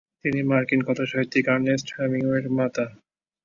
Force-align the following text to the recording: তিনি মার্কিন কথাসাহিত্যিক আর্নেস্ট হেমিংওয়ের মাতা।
তিনি 0.23 0.39
মার্কিন 0.49 0.81
কথাসাহিত্যিক 0.87 1.45
আর্নেস্ট 1.53 1.87
হেমিংওয়ের 1.95 2.45
মাতা। 2.57 2.85